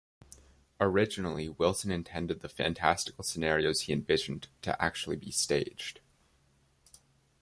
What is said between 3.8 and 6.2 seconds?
he envisioned to actually be staged.